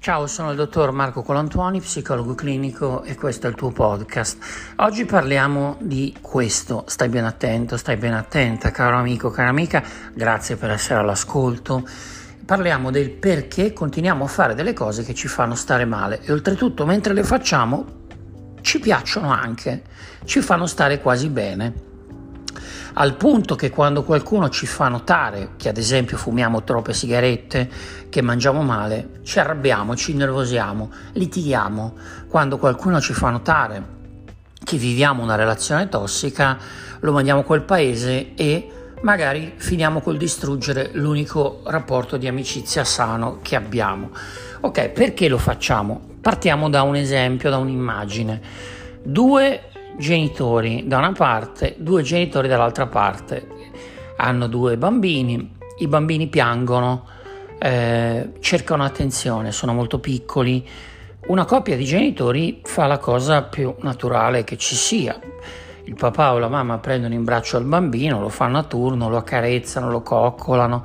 Ciao, 0.00 0.28
sono 0.28 0.50
il 0.50 0.56
dottor 0.56 0.92
Marco 0.92 1.22
Colantuoni, 1.22 1.80
psicologo 1.80 2.36
clinico 2.36 3.02
e 3.02 3.16
questo 3.16 3.48
è 3.48 3.50
il 3.50 3.56
tuo 3.56 3.72
podcast. 3.72 4.38
Oggi 4.76 5.04
parliamo 5.04 5.76
di 5.80 6.16
questo, 6.20 6.84
stai 6.86 7.08
ben 7.08 7.24
attento, 7.24 7.76
stai 7.76 7.96
ben 7.96 8.14
attenta, 8.14 8.70
caro 8.70 8.96
amico, 8.96 9.30
cara 9.30 9.48
amica, 9.48 9.82
grazie 10.14 10.54
per 10.54 10.70
essere 10.70 11.00
all'ascolto. 11.00 11.84
Parliamo 12.46 12.92
del 12.92 13.10
perché 13.10 13.72
continuiamo 13.72 14.24
a 14.24 14.28
fare 14.28 14.54
delle 14.54 14.72
cose 14.72 15.02
che 15.02 15.14
ci 15.14 15.26
fanno 15.26 15.56
stare 15.56 15.84
male 15.84 16.20
e 16.22 16.30
oltretutto 16.30 16.86
mentre 16.86 17.12
le 17.12 17.24
facciamo 17.24 17.84
ci 18.60 18.78
piacciono 18.78 19.32
anche, 19.32 19.82
ci 20.24 20.40
fanno 20.40 20.66
stare 20.66 21.00
quasi 21.00 21.28
bene 21.28 21.87
al 23.00 23.14
punto 23.14 23.54
che 23.54 23.70
quando 23.70 24.02
qualcuno 24.02 24.48
ci 24.48 24.66
fa 24.66 24.88
notare 24.88 25.50
che 25.56 25.68
ad 25.68 25.76
esempio 25.76 26.16
fumiamo 26.16 26.64
troppe 26.64 26.92
sigarette, 26.92 27.70
che 28.08 28.22
mangiamo 28.22 28.62
male, 28.62 29.20
ci 29.22 29.38
arrabbiamo, 29.38 29.94
ci 29.94 30.10
innervosiamo, 30.10 30.90
litighiamo. 31.12 31.94
Quando 32.28 32.58
qualcuno 32.58 33.00
ci 33.00 33.12
fa 33.12 33.30
notare 33.30 33.96
che 34.64 34.76
viviamo 34.76 35.22
una 35.22 35.36
relazione 35.36 35.88
tossica, 35.88 36.58
lo 36.98 37.12
mandiamo 37.12 37.40
a 37.40 37.44
quel 37.44 37.62
paese 37.62 38.34
e 38.34 38.68
magari 39.02 39.54
finiamo 39.56 40.00
col 40.00 40.16
distruggere 40.16 40.90
l'unico 40.94 41.60
rapporto 41.66 42.16
di 42.16 42.26
amicizia 42.26 42.82
sano 42.82 43.38
che 43.42 43.54
abbiamo. 43.54 44.10
Ok, 44.62 44.88
perché 44.88 45.28
lo 45.28 45.38
facciamo? 45.38 46.00
Partiamo 46.20 46.68
da 46.68 46.82
un 46.82 46.96
esempio, 46.96 47.48
da 47.48 47.58
un'immagine. 47.58 48.40
Due 49.04 49.67
genitori 49.98 50.84
da 50.86 50.98
una 50.98 51.12
parte, 51.12 51.74
due 51.78 52.02
genitori 52.02 52.48
dall'altra 52.48 52.86
parte. 52.86 53.46
Hanno 54.16 54.46
due 54.46 54.76
bambini, 54.76 55.56
i 55.78 55.86
bambini 55.86 56.28
piangono, 56.28 57.06
eh, 57.58 58.30
cercano 58.40 58.84
attenzione, 58.84 59.52
sono 59.52 59.74
molto 59.74 59.98
piccoli. 59.98 60.66
Una 61.26 61.44
coppia 61.44 61.76
di 61.76 61.84
genitori 61.84 62.60
fa 62.64 62.86
la 62.86 62.98
cosa 62.98 63.42
più 63.42 63.74
naturale 63.80 64.44
che 64.44 64.56
ci 64.56 64.74
sia. 64.74 65.18
Il 65.84 65.94
papà 65.94 66.32
o 66.32 66.38
la 66.38 66.48
mamma 66.48 66.78
prendono 66.78 67.14
in 67.14 67.24
braccio 67.24 67.58
il 67.58 67.64
bambino, 67.64 68.20
lo 68.20 68.28
fanno 68.28 68.58
a 68.58 68.62
turno, 68.62 69.08
lo 69.08 69.16
accarezzano, 69.16 69.90
lo 69.90 70.02
coccolano 70.02 70.84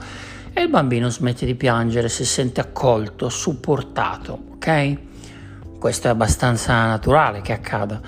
e 0.54 0.62
il 0.62 0.70
bambino 0.70 1.10
smette 1.10 1.46
di 1.46 1.56
piangere, 1.56 2.10
si 2.10 2.26
sente 2.26 2.62
accolto, 2.62 3.28
supportato, 3.28 4.38
ok? 4.54 4.98
Questo 5.80 6.08
è 6.08 6.12
abbastanza 6.12 6.86
naturale 6.86 7.42
che 7.42 7.54
accada. 7.54 8.00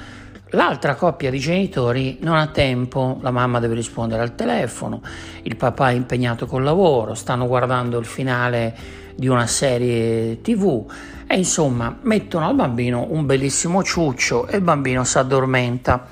L'altra 0.50 0.94
coppia 0.94 1.32
di 1.32 1.40
genitori 1.40 2.18
non 2.22 2.36
ha 2.36 2.48
tempo, 2.48 3.18
la 3.22 3.32
mamma 3.32 3.60
deve 3.60 3.74
rispondere 3.74 4.22
al 4.22 4.36
telefono, 4.36 5.02
il 5.42 5.56
papà 5.56 5.90
è 5.90 5.94
impegnato 5.94 6.46
col 6.46 6.64
lavoro, 6.64 7.16
stanno 7.16 7.48
guardando 7.48 7.98
il 7.98 8.06
finale 8.06 8.76
di 9.16 9.28
una 9.28 9.48
serie 9.48 10.42
tv 10.42 10.86
e 11.26 11.38
insomma 11.38 11.98
mettono 12.02 12.48
al 12.48 12.54
bambino 12.54 13.08
un 13.10 13.26
bellissimo 13.26 13.82
ciuccio 13.82 14.48
e 14.48 14.58
il 14.58 14.62
bambino 14.62 15.04
si 15.04 15.18
addormenta. 15.18 16.08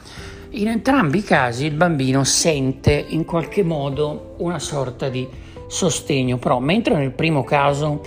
In 0.51 0.67
entrambi 0.67 1.19
i 1.19 1.23
casi 1.23 1.65
il 1.65 1.75
bambino 1.75 2.23
sente 2.23 2.91
in 2.91 3.25
qualche 3.25 3.63
modo 3.63 4.35
una 4.39 4.59
sorta 4.59 5.09
di 5.09 5.27
sostegno, 5.67 6.37
però 6.37 6.59
mentre 6.59 6.95
nel 6.95 7.11
primo 7.11 7.43
caso 7.43 8.01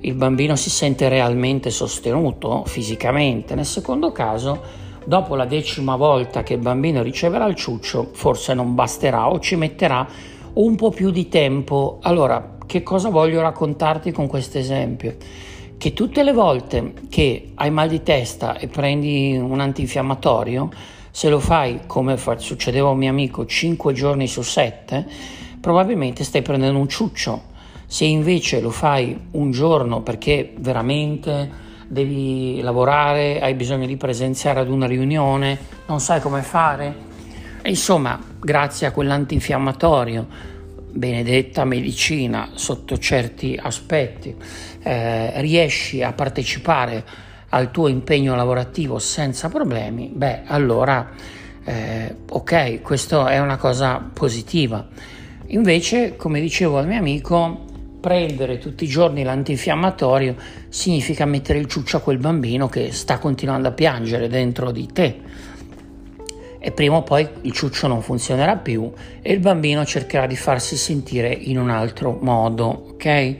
il 0.00 0.14
bambino 0.14 0.54
si 0.54 0.70
sente 0.70 1.08
realmente 1.08 1.70
sostenuto 1.70 2.64
fisicamente, 2.66 3.54
nel 3.56 3.66
secondo 3.66 4.12
caso 4.12 4.81
Dopo 5.04 5.34
la 5.34 5.46
decima 5.46 5.96
volta 5.96 6.42
che 6.42 6.54
il 6.54 6.60
bambino 6.60 7.02
riceverà 7.02 7.46
il 7.46 7.56
ciuccio, 7.56 8.10
forse 8.12 8.54
non 8.54 8.74
basterà 8.74 9.28
o 9.28 9.40
ci 9.40 9.56
metterà 9.56 10.06
un 10.54 10.76
po' 10.76 10.90
più 10.90 11.10
di 11.10 11.28
tempo. 11.28 11.98
Allora, 12.02 12.56
che 12.66 12.82
cosa 12.82 13.08
voglio 13.08 13.40
raccontarti 13.40 14.12
con 14.12 14.28
questo 14.28 14.58
esempio? 14.58 15.16
Che 15.76 15.92
tutte 15.92 16.22
le 16.22 16.32
volte 16.32 16.94
che 17.08 17.50
hai 17.54 17.70
mal 17.70 17.88
di 17.88 18.02
testa 18.02 18.56
e 18.56 18.68
prendi 18.68 19.36
un 19.36 19.58
antinfiammatorio, 19.58 20.70
se 21.10 21.28
lo 21.28 21.40
fai 21.40 21.80
come 21.86 22.16
succedeva 22.36 22.88
a 22.88 22.92
un 22.92 22.98
mio 22.98 23.10
amico 23.10 23.44
5 23.44 23.92
giorni 23.92 24.28
su 24.28 24.42
7, 24.42 25.06
probabilmente 25.60 26.22
stai 26.22 26.42
prendendo 26.42 26.78
un 26.78 26.88
ciuccio. 26.88 27.50
Se 27.86 28.04
invece 28.04 28.60
lo 28.60 28.70
fai 28.70 29.18
un 29.32 29.50
giorno 29.50 30.00
perché 30.00 30.54
veramente 30.56 31.61
devi 31.92 32.62
lavorare, 32.62 33.38
hai 33.42 33.52
bisogno 33.52 33.84
di 33.84 33.98
presenziare 33.98 34.60
ad 34.60 34.70
una 34.70 34.86
riunione, 34.86 35.58
non 35.86 36.00
sai 36.00 36.22
come 36.22 36.40
fare. 36.40 37.10
E 37.60 37.68
insomma, 37.68 38.18
grazie 38.40 38.86
a 38.86 38.92
quell'antinfiammatorio, 38.92 40.26
benedetta 40.90 41.66
medicina 41.66 42.48
sotto 42.54 42.96
certi 42.96 43.60
aspetti, 43.62 44.34
eh, 44.82 45.38
riesci 45.42 46.02
a 46.02 46.14
partecipare 46.14 47.04
al 47.50 47.70
tuo 47.70 47.88
impegno 47.88 48.34
lavorativo 48.34 48.98
senza 48.98 49.50
problemi, 49.50 50.10
beh, 50.14 50.44
allora 50.46 51.10
eh, 51.62 52.16
ok, 52.26 52.80
questa 52.80 53.28
è 53.28 53.38
una 53.38 53.58
cosa 53.58 54.02
positiva. 54.14 54.88
Invece, 55.48 56.16
come 56.16 56.40
dicevo 56.40 56.78
al 56.78 56.86
mio 56.86 56.98
amico, 56.98 57.66
prendere 58.02 58.58
tutti 58.58 58.82
i 58.82 58.88
giorni 58.88 59.22
l'antinfiammatorio 59.22 60.34
significa 60.68 61.24
mettere 61.24 61.60
il 61.60 61.68
ciuccio 61.68 61.98
a 61.98 62.00
quel 62.00 62.18
bambino 62.18 62.68
che 62.68 62.90
sta 62.90 63.18
continuando 63.18 63.68
a 63.68 63.72
piangere 63.72 64.26
dentro 64.26 64.72
di 64.72 64.88
te. 64.92 65.20
E 66.58 66.72
prima 66.72 66.96
o 66.96 67.02
poi 67.02 67.26
il 67.42 67.52
ciuccio 67.52 67.86
non 67.86 68.02
funzionerà 68.02 68.56
più 68.56 68.90
e 69.22 69.32
il 69.32 69.38
bambino 69.38 69.84
cercherà 69.84 70.26
di 70.26 70.34
farsi 70.34 70.76
sentire 70.76 71.32
in 71.32 71.58
un 71.58 71.70
altro 71.70 72.18
modo, 72.20 72.88
ok? 72.90 73.36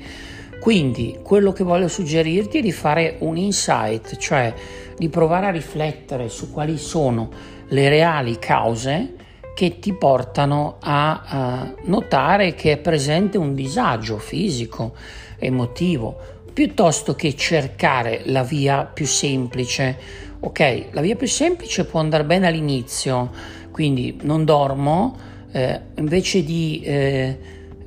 Quindi 0.60 1.18
quello 1.24 1.50
che 1.50 1.64
voglio 1.64 1.88
suggerirti 1.88 2.58
è 2.58 2.62
di 2.62 2.72
fare 2.72 3.16
un 3.18 3.36
insight, 3.36 4.16
cioè 4.16 4.54
di 4.96 5.08
provare 5.08 5.46
a 5.46 5.50
riflettere 5.50 6.28
su 6.28 6.52
quali 6.52 6.78
sono 6.78 7.30
le 7.66 7.88
reali 7.88 8.38
cause 8.38 9.14
che 9.54 9.78
ti 9.78 9.92
portano 9.92 10.76
a 10.80 11.72
uh, 11.74 11.88
notare 11.90 12.54
che 12.54 12.72
è 12.72 12.76
presente 12.78 13.38
un 13.38 13.54
disagio 13.54 14.18
fisico, 14.18 14.94
emotivo, 15.38 16.16
piuttosto 16.52 17.14
che 17.14 17.34
cercare 17.34 18.22
la 18.26 18.42
via 18.42 18.84
più 18.84 19.06
semplice. 19.06 19.96
Ok, 20.40 20.86
la 20.90 21.00
via 21.00 21.16
più 21.16 21.28
semplice 21.28 21.84
può 21.84 22.00
andare 22.00 22.24
bene 22.24 22.46
all'inizio, 22.46 23.30
quindi 23.70 24.18
non 24.22 24.44
dormo, 24.44 25.16
eh, 25.52 25.80
invece 25.96 26.42
di 26.42 26.80
eh, 26.84 27.38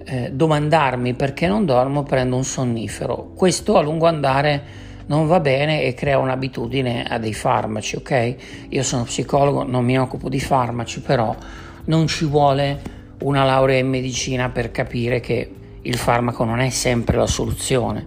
eh, 0.05 0.31
domandarmi 0.31 1.15
perché 1.15 1.47
non 1.47 1.65
dormo 1.65 2.03
prendo 2.03 2.35
un 2.35 2.43
sonnifero. 2.43 3.31
Questo 3.35 3.77
a 3.77 3.81
lungo 3.81 4.05
andare 4.05 4.83
non 5.07 5.27
va 5.27 5.39
bene 5.39 5.83
e 5.83 5.93
crea 5.93 6.17
un'abitudine 6.17 7.03
a 7.03 7.19
dei 7.19 7.33
farmaci, 7.33 7.97
ok? 7.97 8.35
Io 8.69 8.83
sono 8.83 9.03
psicologo, 9.03 9.63
non 9.63 9.85
mi 9.85 9.99
occupo 9.99 10.29
di 10.29 10.39
farmaci, 10.39 11.01
però 11.01 11.35
non 11.85 12.07
ci 12.07 12.25
vuole 12.25 12.93
una 13.19 13.43
laurea 13.43 13.77
in 13.77 13.87
medicina 13.87 14.49
per 14.49 14.71
capire 14.71 15.19
che 15.19 15.51
il 15.81 15.97
farmaco 15.97 16.43
non 16.43 16.59
è 16.59 16.69
sempre 16.69 17.17
la 17.17 17.27
soluzione. 17.27 18.05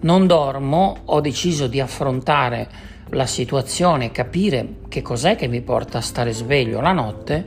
Non 0.00 0.26
dormo, 0.26 0.96
ho 1.04 1.20
deciso 1.20 1.66
di 1.66 1.80
affrontare 1.80 2.68
la 3.10 3.26
situazione, 3.26 4.10
capire 4.10 4.76
che 4.88 5.02
cos'è 5.02 5.36
che 5.36 5.48
mi 5.48 5.60
porta 5.60 5.98
a 5.98 6.02
stare 6.02 6.32
sveglio 6.32 6.80
la 6.80 6.92
notte, 6.92 7.44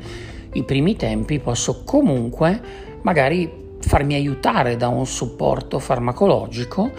i 0.53 0.63
primi 0.63 0.95
tempi 0.95 1.39
posso 1.39 1.83
comunque 1.83 2.89
magari 3.01 3.49
farmi 3.79 4.13
aiutare 4.13 4.75
da 4.77 4.89
un 4.89 5.05
supporto 5.05 5.79
farmacologico 5.79 6.91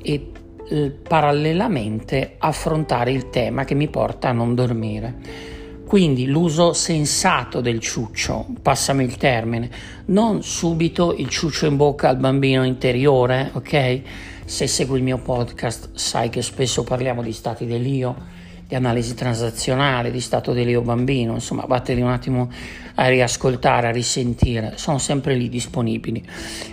e 0.00 0.30
eh, 0.68 0.90
parallelamente 0.90 2.34
affrontare 2.38 3.12
il 3.12 3.30
tema 3.30 3.64
che 3.64 3.74
mi 3.74 3.88
porta 3.88 4.28
a 4.28 4.32
non 4.32 4.54
dormire. 4.54 5.56
Quindi 5.86 6.26
l'uso 6.26 6.74
sensato 6.74 7.62
del 7.62 7.80
ciuccio, 7.80 8.46
passami 8.60 9.04
il 9.04 9.16
termine, 9.16 9.70
non 10.06 10.42
subito 10.42 11.14
il 11.16 11.28
ciuccio 11.28 11.64
in 11.64 11.76
bocca 11.76 12.10
al 12.10 12.18
bambino 12.18 12.62
interiore, 12.62 13.50
ok? 13.54 14.00
Se 14.44 14.66
segui 14.66 14.98
il 14.98 15.04
mio 15.04 15.16
podcast 15.16 15.90
sai 15.94 16.28
che 16.28 16.42
spesso 16.42 16.84
parliamo 16.84 17.22
di 17.22 17.32
stati 17.32 17.64
dell'io, 17.64 18.14
di 18.68 18.74
analisi 18.74 19.14
transazionale, 19.14 20.10
di 20.10 20.20
stato 20.20 20.52
dell'io 20.52 20.82
bambino, 20.82 21.32
insomma 21.32 21.64
vatteli 21.66 22.02
un 22.02 22.10
attimo 22.10 22.50
a 22.96 23.08
riascoltare, 23.08 23.86
a 23.86 23.90
risentire, 23.90 24.74
sono 24.76 24.98
sempre 24.98 25.34
lì 25.34 25.48
disponibili. 25.48 26.22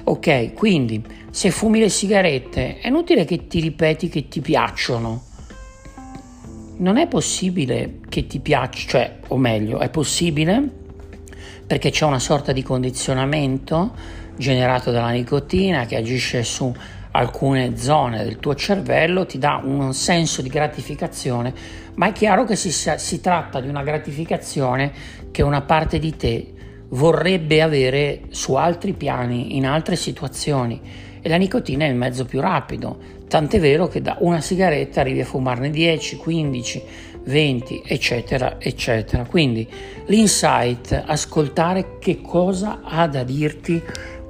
Ok, 0.04 0.52
quindi 0.54 1.02
se 1.32 1.52
fumi 1.52 1.80
le 1.80 1.88
sigarette 1.88 2.80
è 2.80 2.88
inutile 2.90 3.24
che 3.24 3.48
ti 3.48 3.62
ripeti 3.62 4.10
che 4.10 4.28
ti 4.28 4.42
piacciono. 4.42 5.24
Non 6.80 6.98
è 6.98 7.08
possibile 7.08 8.00
che 8.10 8.28
ti 8.28 8.40
piaccia, 8.40 8.90
cioè, 8.90 9.20
o 9.30 9.38
meglio, 9.38 9.80
è 9.80 9.90
possibile 9.90 10.70
perché 11.66 11.92
c'è 11.92 12.04
una 12.04 12.20
sorta 12.20 12.52
di 12.52 12.62
condizionamento 12.62 13.96
generato 14.36 14.92
dalla 14.92 15.12
nicotina 15.12 15.86
che 15.86 15.96
agisce 15.96 16.44
su 16.44 16.76
alcune 17.16 17.78
zone 17.78 18.24
del 18.24 18.40
tuo 18.40 18.56
cervello, 18.56 19.26
ti 19.26 19.38
dà 19.38 19.62
un 19.64 19.94
senso 19.94 20.42
di 20.42 20.50
gratificazione, 20.50 21.54
ma 21.96 22.08
è 22.08 22.12
chiaro 22.12 22.44
che 22.44 22.56
si, 22.56 22.72
si 22.72 23.22
tratta 23.22 23.62
di 23.62 23.70
una 23.70 23.84
gratificazione 23.84 24.92
che 25.32 25.42
una 25.42 25.62
parte 25.62 25.98
di 25.98 26.16
te 26.16 26.54
vorrebbe 26.90 27.62
avere 27.62 28.22
su 28.30 28.54
altri 28.56 28.94
piani, 28.94 29.56
in 29.56 29.66
altre 29.66 29.96
situazioni 29.96 30.80
e 31.22 31.30
la 31.30 31.38
nicotina 31.38 31.86
è 31.86 31.88
il 31.88 31.96
mezzo 31.96 32.26
più 32.26 32.40
rapido, 32.40 32.98
tant'è 33.28 33.60
vero 33.60 33.88
che 33.88 34.02
da 34.02 34.18
una 34.20 34.42
sigaretta 34.42 35.00
arrivi 35.00 35.22
a 35.22 35.26
fumarne 35.26 35.70
10, 35.72 36.18
15, 36.18 36.84
20, 37.24 37.82
eccetera, 37.84 38.58
eccetera. 38.60 39.26
Quindi 39.26 39.68
l'insight, 40.06 41.04
ascoltare 41.06 41.98
che 42.00 42.22
cosa 42.22 42.82
ha 42.84 43.08
da 43.08 43.24
dirti 43.24 43.82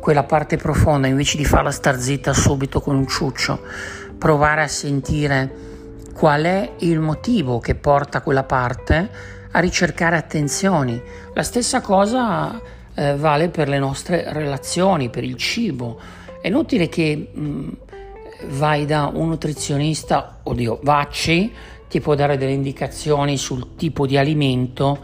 quella 0.06 0.22
parte 0.22 0.56
profonda 0.56 1.08
invece 1.08 1.36
di 1.36 1.46
farla 1.46 1.72
star 1.72 1.98
zitta 1.98 2.32
subito 2.32 2.80
con 2.80 2.96
un 2.96 3.08
ciuccio, 3.08 3.60
provare 4.20 4.62
a 4.62 4.68
sentire 4.68 5.52
qual 6.14 6.44
è 6.44 6.74
il 6.82 7.00
motivo 7.00 7.58
che 7.58 7.74
porta 7.74 8.22
quella 8.22 8.44
parte 8.44 9.10
a 9.50 9.60
ricercare 9.60 10.16
attenzioni. 10.16 11.02
La 11.34 11.42
stessa 11.42 11.82
cosa 11.82 12.62
eh, 12.94 13.16
vale 13.16 13.50
per 13.50 13.68
le 13.68 13.80
nostre 13.80 14.32
relazioni, 14.32 15.10
per 15.10 15.24
il 15.24 15.38
cibo. 15.38 16.00
È 16.40 16.50
inutile 16.50 16.88
che 16.88 17.32
mh, 17.34 17.42
mm, 17.42 17.70
vai 18.50 18.86
da 18.86 19.10
un 19.12 19.30
nutrizionista, 19.30 20.42
oddio, 20.44 20.82
vacci, 20.84 21.52
ti 21.90 22.00
può 22.00 22.14
dare 22.14 22.38
delle 22.38 22.52
indicazioni 22.52 23.38
sul 23.38 23.76
tipo 23.76 24.06
di 24.06 24.20
alimento, 24.20 25.00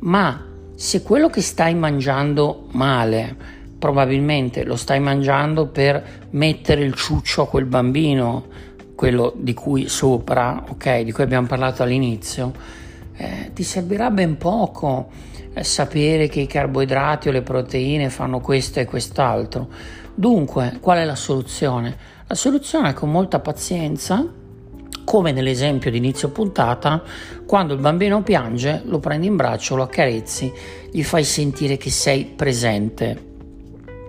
ma 0.00 0.44
se 0.74 1.00
quello 1.00 1.30
che 1.30 1.40
stai 1.40 1.74
mangiando 1.74 2.66
male, 2.72 3.60
probabilmente 3.82 4.62
lo 4.62 4.76
stai 4.76 5.00
mangiando 5.00 5.66
per 5.66 6.28
mettere 6.30 6.84
il 6.84 6.94
ciuccio 6.94 7.42
a 7.42 7.48
quel 7.48 7.64
bambino, 7.64 8.44
quello 8.94 9.32
di 9.36 9.54
cui 9.54 9.88
sopra, 9.88 10.66
ok, 10.68 11.00
di 11.00 11.10
cui 11.10 11.24
abbiamo 11.24 11.48
parlato 11.48 11.82
all'inizio, 11.82 12.52
eh, 13.16 13.50
ti 13.52 13.64
servirà 13.64 14.12
ben 14.12 14.36
poco 14.36 15.10
eh, 15.52 15.64
sapere 15.64 16.28
che 16.28 16.38
i 16.38 16.46
carboidrati 16.46 17.26
o 17.26 17.32
le 17.32 17.42
proteine 17.42 18.08
fanno 18.08 18.38
questo 18.38 18.78
e 18.78 18.84
quest'altro. 18.84 19.66
Dunque, 20.14 20.78
qual 20.80 20.98
è 20.98 21.04
la 21.04 21.16
soluzione? 21.16 21.96
La 22.28 22.36
soluzione 22.36 22.90
è 22.90 22.92
con 22.92 23.10
molta 23.10 23.40
pazienza, 23.40 24.24
come 25.02 25.32
nell'esempio 25.32 25.90
di 25.90 25.96
inizio 25.96 26.28
puntata, 26.28 27.02
quando 27.44 27.74
il 27.74 27.80
bambino 27.80 28.22
piange, 28.22 28.82
lo 28.84 29.00
prendi 29.00 29.26
in 29.26 29.34
braccio, 29.34 29.74
lo 29.74 29.82
accarezzi, 29.82 30.52
gli 30.92 31.02
fai 31.02 31.24
sentire 31.24 31.76
che 31.76 31.90
sei 31.90 32.26
presente, 32.26 33.30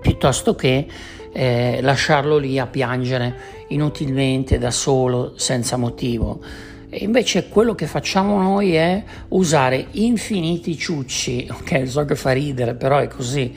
piuttosto 0.03 0.53
che 0.53 0.85
eh, 1.31 1.79
lasciarlo 1.81 2.37
lì 2.37 2.59
a 2.59 2.67
piangere 2.67 3.65
inutilmente 3.69 4.59
da 4.59 4.69
solo, 4.69 5.33
senza 5.37 5.77
motivo. 5.77 6.41
E 6.89 7.03
invece 7.03 7.47
quello 7.47 7.73
che 7.73 7.87
facciamo 7.87 8.39
noi 8.39 8.75
è 8.75 9.03
usare 9.29 9.87
infiniti 9.91 10.77
ciucci, 10.77 11.47
ok, 11.51 11.87
so 11.87 12.05
che 12.05 12.15
fa 12.15 12.33
ridere, 12.33 12.75
però 12.75 12.99
è 12.99 13.07
così. 13.07 13.55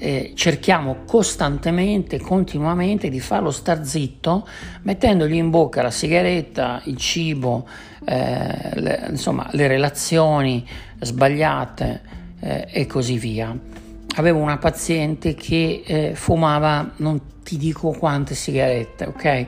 Eh, 0.00 0.32
cerchiamo 0.36 0.98
costantemente, 1.06 2.20
continuamente 2.20 3.08
di 3.08 3.18
farlo 3.18 3.50
star 3.50 3.84
zitto, 3.84 4.46
mettendogli 4.82 5.34
in 5.34 5.50
bocca 5.50 5.82
la 5.82 5.90
sigaretta, 5.90 6.82
il 6.84 6.96
cibo, 6.98 7.66
eh, 8.04 8.70
le, 8.74 9.06
insomma 9.08 9.48
le 9.52 9.66
relazioni 9.66 10.64
sbagliate 11.00 12.00
eh, 12.40 12.68
e 12.70 12.86
così 12.86 13.18
via. 13.18 13.77
Avevo 14.18 14.40
una 14.40 14.58
paziente 14.58 15.34
che 15.34 15.82
eh, 15.86 16.14
fumava 16.16 16.90
non 16.96 17.20
ti 17.44 17.56
dico 17.56 17.92
quante 17.92 18.34
sigarette, 18.34 19.04
ok? 19.04 19.46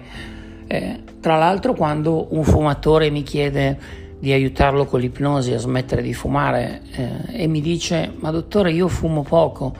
Eh, 0.68 1.00
tra 1.18 1.36
l'altro 1.36 1.74
quando 1.74 2.28
un 2.30 2.44
fumatore 2.44 3.10
mi 3.10 3.24
chiede 3.24 3.76
di 4.20 4.30
aiutarlo 4.30 4.84
con 4.84 5.00
l'ipnosi 5.00 5.52
a 5.52 5.58
smettere 5.58 6.02
di 6.02 6.14
fumare 6.14 6.82
eh, 6.92 7.42
e 7.42 7.46
mi 7.48 7.60
dice 7.60 8.12
ma 8.20 8.30
dottore 8.30 8.70
io 8.70 8.86
fumo 8.86 9.22
poco, 9.22 9.74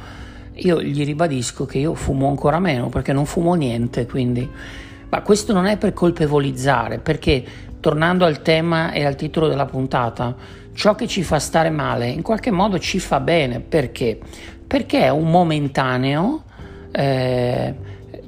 io 0.55 0.83
gli 0.83 1.05
ribadisco 1.05 1.67
che 1.67 1.79
io 1.79 1.95
fumo 1.95 2.27
ancora 2.29 2.59
meno 2.59 2.89
perché 2.89 3.13
non 3.13 3.27
fumo 3.27 3.55
niente, 3.55 4.07
quindi... 4.07 4.49
Ma 5.13 5.23
questo 5.23 5.53
non 5.53 5.67
è 5.67 5.77
per 5.77 5.93
colpevolizzare, 5.93 6.99
perché 6.99 7.45
tornando 7.81 8.25
al 8.25 8.43
tema 8.43 8.93
e 8.93 9.05
al 9.05 9.17
titolo 9.17 9.49
della 9.49 9.67
puntata, 9.67 10.37
ciò 10.73 10.95
che 10.95 11.09
ci 11.09 11.25
fa 11.25 11.41
stare 11.41 11.71
male 11.71 12.09
in 12.09 12.23
qualche 12.23 12.53
modo 12.53 12.79
ci 12.79 13.01
fa 13.01 13.19
bene, 13.19 13.59
perché? 13.59 14.19
Perché 14.71 15.01
è 15.01 15.09
un 15.09 15.29
momentaneo... 15.29 16.45
Eh, 16.93 17.75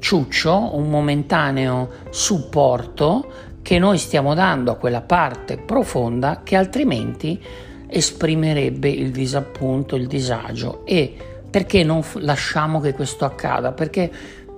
ciuccio, 0.02 0.76
un 0.76 0.90
momentaneo 0.90 1.88
supporto 2.10 3.32
che 3.62 3.78
noi 3.78 3.96
stiamo 3.98 4.34
dando 4.34 4.72
a 4.72 4.76
quella 4.76 5.00
parte 5.00 5.56
profonda 5.56 6.40
che 6.42 6.56
altrimenti 6.56 7.40
esprimerebbe 7.86 8.88
il 8.88 9.12
disappunto, 9.12 9.94
il 9.94 10.08
disagio. 10.08 10.84
E 10.84 11.14
perché 11.48 11.84
non 11.84 12.02
lasciamo 12.14 12.80
che 12.80 12.92
questo 12.94 13.24
accada? 13.24 13.70
Perché 13.70 14.10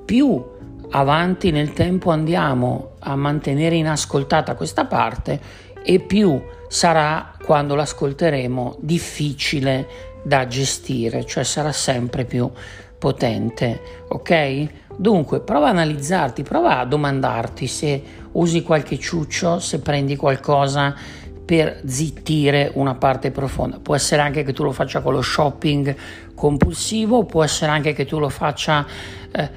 più 0.05 0.43
avanti 0.91 1.51
nel 1.51 1.75
tempo 1.75 2.11
andiamo 2.11 2.93
a 3.01 3.15
mantenere 3.15 3.77
inascoltata 3.77 4.55
questa 4.55 4.87
parte 4.87 5.39
e 5.85 6.01
più 6.01 6.41
sarà 6.75 7.31
quando 7.41 7.77
l'ascolteremo 7.77 8.79
difficile 8.81 9.87
da 10.25 10.49
gestire, 10.49 11.25
cioè 11.25 11.45
sarà 11.45 11.71
sempre 11.71 12.25
più 12.25 12.51
potente, 12.99 13.81
ok? 14.09 14.69
Dunque, 14.97 15.39
prova 15.39 15.69
a 15.69 15.71
analizzarti, 15.71 16.43
prova 16.43 16.81
a 16.81 16.85
domandarti 16.85 17.69
se 17.69 18.03
usi 18.33 18.63
qualche 18.63 18.99
ciuccio, 18.99 19.61
se 19.61 19.79
prendi 19.83 20.17
qualcosa 20.17 20.97
per 21.45 21.81
zittire 21.87 22.73
una 22.75 22.97
parte 22.97 23.31
profonda. 23.31 23.79
Può 23.79 23.95
essere 23.95 24.23
anche 24.23 24.43
che 24.43 24.53
tu 24.53 24.65
lo 24.65 24.73
faccia 24.73 25.01
con 25.01 25.13
lo 25.13 25.23
shopping 25.23 25.95
compulsivo, 26.35 27.23
può 27.25 27.45
essere 27.45 27.71
anche 27.71 27.93
che 27.93 28.05
tu 28.05 28.19
lo 28.19 28.29
faccia 28.29 28.85
eh, 29.31 29.49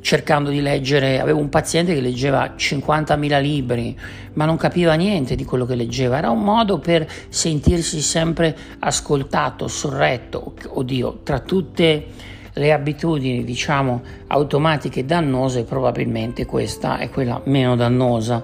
cercando 0.00 0.50
di 0.50 0.60
leggere. 0.60 1.20
Avevo 1.20 1.38
un 1.38 1.48
paziente 1.48 1.94
che 1.94 2.00
leggeva 2.00 2.54
50.000 2.56 3.40
libri, 3.40 3.98
ma 4.34 4.44
non 4.44 4.56
capiva 4.56 4.94
niente 4.94 5.34
di 5.34 5.44
quello 5.44 5.66
che 5.66 5.74
leggeva. 5.74 6.18
Era 6.18 6.30
un 6.30 6.42
modo 6.42 6.78
per 6.78 7.08
sentirsi 7.28 8.00
sempre 8.00 8.56
ascoltato, 8.78 9.68
sorretto. 9.68 10.54
Oddio, 10.68 11.20
tra 11.22 11.40
tutte 11.40 12.06
le 12.52 12.72
abitudini 12.72 13.44
diciamo 13.44 14.02
automatiche 14.26 15.04
dannose 15.04 15.62
probabilmente 15.62 16.46
questa 16.46 16.98
è 16.98 17.08
quella 17.08 17.40
meno 17.44 17.76
dannosa 17.76 18.42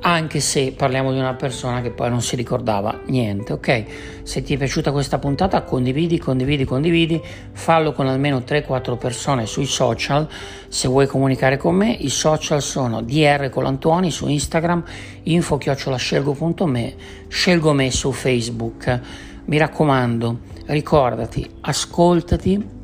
anche 0.00 0.40
se 0.40 0.72
parliamo 0.72 1.12
di 1.12 1.18
una 1.18 1.34
persona 1.34 1.80
che 1.80 1.90
poi 1.90 2.10
non 2.10 2.22
si 2.22 2.36
ricordava 2.36 3.00
niente, 3.06 3.52
ok? 3.52 3.84
Se 4.22 4.42
ti 4.42 4.54
è 4.54 4.56
piaciuta 4.56 4.92
questa 4.92 5.18
puntata 5.18 5.62
condividi, 5.62 6.18
condividi, 6.18 6.64
condividi, 6.64 7.20
fallo 7.52 7.92
con 7.92 8.06
almeno 8.06 8.38
3-4 8.38 8.98
persone 8.98 9.46
sui 9.46 9.66
social, 9.66 10.28
se 10.68 10.86
vuoi 10.88 11.06
comunicare 11.06 11.56
con 11.56 11.74
me, 11.74 11.90
i 11.90 12.08
social 12.08 12.62
sono 12.62 13.02
DR 13.02 13.48
Colantuoni 13.48 14.10
su 14.10 14.28
Instagram, 14.28 14.84
info 15.24 15.58
chiocciolascelgo.me, 15.58 16.94
scelgo 17.28 17.72
me 17.72 17.90
su 17.90 18.12
Facebook, 18.12 19.00
mi 19.46 19.58
raccomando, 19.58 20.38
ricordati, 20.66 21.48
ascoltati, 21.62 22.74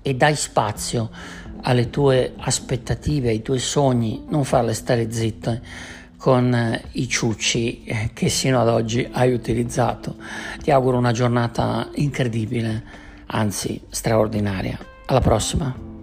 e 0.00 0.14
dai 0.14 0.36
spazio 0.36 1.10
alle 1.62 1.90
tue 1.90 2.34
aspettative, 2.36 3.30
ai 3.30 3.42
tuoi 3.42 3.58
sogni, 3.58 4.24
non 4.28 4.44
farle 4.44 4.72
stare 4.72 5.10
zitte 5.10 5.62
con 6.16 6.54
eh, 6.54 6.84
i 6.92 7.08
ciucci 7.08 7.84
eh, 7.84 8.10
che 8.12 8.28
sino 8.28 8.60
ad 8.60 8.68
oggi 8.68 9.06
hai 9.10 9.32
utilizzato. 9.32 10.16
Ti 10.62 10.70
auguro 10.70 10.98
una 10.98 11.12
giornata 11.12 11.88
incredibile, 11.94 12.82
anzi 13.26 13.80
straordinaria. 13.88 14.78
Alla 15.06 15.20
prossima. 15.20 15.95